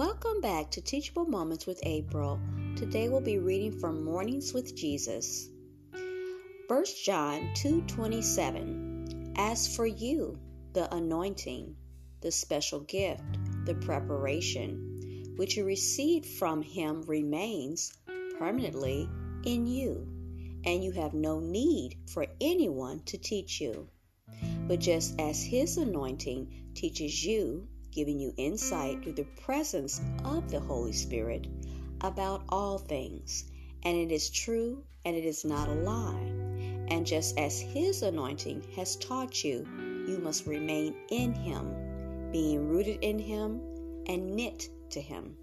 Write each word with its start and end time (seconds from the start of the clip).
Welcome 0.00 0.40
back 0.40 0.70
to 0.70 0.80
Teachable 0.80 1.26
Moments 1.26 1.66
with 1.66 1.78
April. 1.82 2.40
Today 2.74 3.10
we'll 3.10 3.20
be 3.20 3.36
reading 3.36 3.78
from 3.78 4.02
Mornings 4.02 4.54
with 4.54 4.74
Jesus. 4.74 5.50
1 6.68 6.84
John 7.04 7.50
2:27. 7.54 9.34
As 9.36 9.76
for 9.76 9.84
you, 9.84 10.38
the 10.72 10.90
anointing, 10.94 11.76
the 12.22 12.32
special 12.32 12.80
gift, 12.80 13.22
the 13.66 13.74
preparation 13.74 15.34
which 15.36 15.58
you 15.58 15.64
received 15.66 16.24
from 16.24 16.62
him 16.62 17.02
remains 17.02 17.92
permanently 18.38 19.06
in 19.44 19.66
you, 19.66 20.08
and 20.64 20.82
you 20.82 20.92
have 20.92 21.12
no 21.12 21.40
need 21.40 21.98
for 22.06 22.26
anyone 22.40 23.00
to 23.00 23.18
teach 23.18 23.60
you. 23.60 23.86
But 24.66 24.80
just 24.80 25.20
as 25.20 25.44
his 25.44 25.76
anointing 25.76 26.70
teaches 26.72 27.22
you 27.22 27.68
giving 27.92 28.18
you 28.18 28.32
insight 28.36 29.02
through 29.02 29.14
the 29.14 29.24
presence 29.42 30.00
of 30.24 30.50
the 30.50 30.60
Holy 30.60 30.92
Spirit 30.92 31.46
about 32.00 32.42
all 32.48 32.78
things. 32.78 33.44
And 33.82 33.96
it 33.96 34.12
is 34.12 34.30
true 34.30 34.82
and 35.04 35.16
it 35.16 35.24
is 35.24 35.44
not 35.44 35.68
a 35.68 35.74
lie. 35.74 36.32
And 36.88 37.06
just 37.06 37.38
as 37.38 37.60
His 37.60 38.02
anointing 38.02 38.64
has 38.76 38.96
taught 38.96 39.44
you, 39.44 39.66
you 40.06 40.18
must 40.18 40.46
remain 40.46 40.94
in 41.10 41.32
Him, 41.34 42.30
being 42.32 42.68
rooted 42.68 42.98
in 43.02 43.18
Him 43.18 43.60
and 44.06 44.34
knit 44.34 44.68
to 44.90 45.00
Him. 45.00 45.36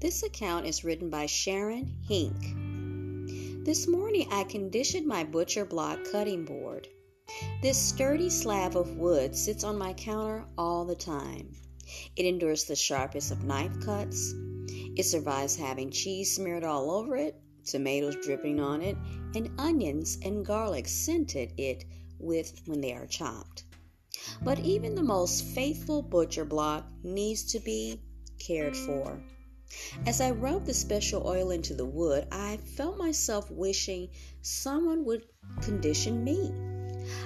This 0.00 0.22
account 0.22 0.64
is 0.64 0.84
written 0.84 1.10
by 1.10 1.26
Sharon 1.26 1.92
Hinck. 2.06 3.64
This 3.64 3.88
morning 3.88 4.28
I 4.30 4.44
conditioned 4.44 5.08
my 5.08 5.24
butcher 5.24 5.64
block 5.64 5.98
cutting 6.12 6.44
board. 6.44 6.86
This 7.62 7.76
sturdy 7.76 8.30
slab 8.30 8.76
of 8.76 8.96
wood 8.96 9.34
sits 9.34 9.64
on 9.64 9.76
my 9.76 9.92
counter 9.94 10.44
all 10.56 10.84
the 10.84 10.94
time. 10.94 11.52
It 12.14 12.26
endures 12.26 12.62
the 12.62 12.76
sharpest 12.76 13.32
of 13.32 13.42
knife 13.42 13.72
cuts. 13.80 14.34
It 14.96 15.02
survives 15.02 15.56
having 15.56 15.90
cheese 15.90 16.32
smeared 16.32 16.62
all 16.62 16.92
over 16.92 17.16
it, 17.16 17.34
tomatoes 17.64 18.14
dripping 18.22 18.60
on 18.60 18.82
it, 18.82 18.96
and 19.34 19.50
onions 19.58 20.16
and 20.22 20.46
garlic 20.46 20.86
scented 20.86 21.54
it 21.56 21.84
with 22.20 22.62
when 22.66 22.80
they 22.80 22.92
are 22.92 23.08
chopped. 23.08 23.64
But 24.44 24.60
even 24.60 24.94
the 24.94 25.02
most 25.02 25.44
faithful 25.44 26.02
butcher 26.02 26.44
block 26.44 26.86
needs 27.02 27.42
to 27.50 27.58
be 27.58 28.00
cared 28.38 28.76
for. 28.76 29.20
As 30.06 30.20
I 30.20 30.30
rubbed 30.30 30.66
the 30.66 30.74
special 30.74 31.26
oil 31.26 31.50
into 31.50 31.74
the 31.74 31.84
wood, 31.84 32.26
I 32.32 32.56
felt 32.56 32.96
myself 32.96 33.50
wishing 33.50 34.08
someone 34.40 35.04
would 35.04 35.26
condition 35.60 36.24
me. 36.24 36.52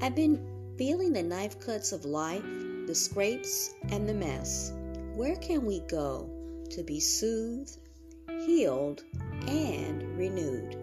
I've 0.00 0.16
been 0.16 0.74
feeling 0.76 1.12
the 1.12 1.22
knife 1.22 1.60
cuts 1.60 1.92
of 1.92 2.04
life, 2.04 2.44
the 2.86 2.94
scrapes, 2.94 3.74
and 3.90 4.08
the 4.08 4.14
mess. 4.14 4.72
Where 5.14 5.36
can 5.36 5.64
we 5.64 5.80
go 5.80 6.28
to 6.70 6.82
be 6.82 6.98
soothed, 6.98 7.78
healed, 8.44 9.04
and 9.46 10.18
renewed? 10.18 10.76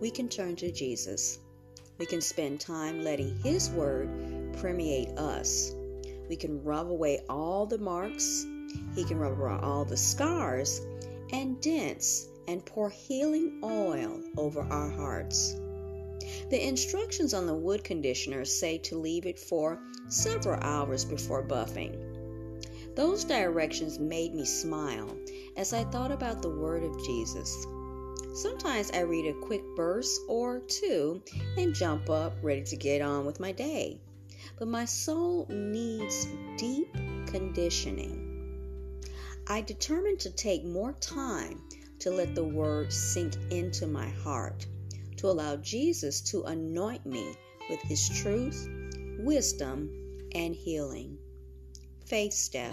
We 0.00 0.10
can 0.10 0.28
turn 0.28 0.56
to 0.56 0.72
Jesus. 0.72 1.38
We 1.98 2.06
can 2.06 2.22
spend 2.22 2.60
time 2.60 3.02
letting 3.02 3.36
His 3.42 3.68
Word 3.70 4.08
permeate 4.58 5.10
us. 5.18 5.72
We 6.28 6.36
can 6.36 6.62
rub 6.64 6.90
away 6.90 7.20
all 7.28 7.66
the 7.66 7.78
marks 7.78 8.46
he 8.94 9.04
can 9.04 9.18
rub 9.18 9.38
around 9.38 9.64
all 9.64 9.84
the 9.84 9.96
scars 9.96 10.80
and 11.32 11.60
dents 11.60 12.28
and 12.48 12.64
pour 12.64 12.90
healing 12.90 13.60
oil 13.62 14.20
over 14.36 14.60
our 14.62 14.90
hearts. 14.90 15.54
The 16.50 16.66
instructions 16.66 17.32
on 17.32 17.46
the 17.46 17.54
wood 17.54 17.84
conditioner 17.84 18.44
say 18.44 18.78
to 18.78 18.98
leave 18.98 19.26
it 19.26 19.38
for 19.38 19.80
several 20.08 20.60
hours 20.60 21.04
before 21.04 21.46
buffing. 21.46 21.96
Those 22.96 23.24
directions 23.24 23.98
made 23.98 24.34
me 24.34 24.44
smile 24.44 25.16
as 25.56 25.72
I 25.72 25.84
thought 25.84 26.10
about 26.10 26.42
the 26.42 26.50
word 26.50 26.82
of 26.82 27.04
Jesus. 27.04 27.66
Sometimes 28.34 28.90
I 28.92 29.00
read 29.00 29.26
a 29.26 29.40
quick 29.40 29.62
verse 29.76 30.18
or 30.28 30.60
two 30.60 31.22
and 31.56 31.74
jump 31.74 32.10
up 32.10 32.34
ready 32.42 32.62
to 32.64 32.76
get 32.76 33.00
on 33.00 33.24
with 33.24 33.40
my 33.40 33.52
day. 33.52 34.00
But 34.58 34.68
my 34.68 34.84
soul 34.84 35.46
needs 35.48 36.26
deep 36.56 36.92
conditioning. 37.26 38.29
I 39.50 39.62
determined 39.62 40.20
to 40.20 40.30
take 40.30 40.64
more 40.64 40.92
time 40.92 41.60
to 41.98 42.12
let 42.12 42.36
the 42.36 42.44
word 42.44 42.92
sink 42.92 43.34
into 43.50 43.88
my 43.88 44.08
heart, 44.08 44.64
to 45.16 45.26
allow 45.28 45.56
Jesus 45.56 46.20
to 46.30 46.44
anoint 46.44 47.04
me 47.04 47.34
with 47.68 47.80
his 47.82 48.08
truth, 48.10 48.68
wisdom, 49.18 49.90
and 50.36 50.54
healing. 50.54 51.18
Faith 52.06 52.32
step. 52.32 52.72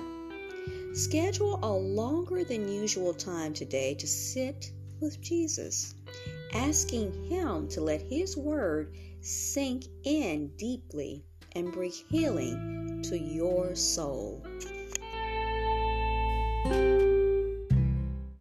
Schedule 0.93 1.59
a 1.63 1.73
longer 1.73 2.43
than 2.43 2.71
usual 2.71 3.15
time 3.15 3.55
today 3.55 3.95
to 3.95 4.05
sit 4.05 4.71
with 4.99 5.19
Jesus, 5.19 5.95
asking 6.53 7.11
Him 7.27 7.67
to 7.69 7.81
let 7.81 8.01
His 8.03 8.37
Word 8.37 8.95
sink 9.21 9.85
in 10.03 10.51
deeply 10.57 11.25
and 11.53 11.71
bring 11.71 11.91
healing 11.91 13.01
to 13.09 13.17
your 13.17 13.73
soul. 13.75 14.45
thank 16.63 17.01
you. 17.01 17.16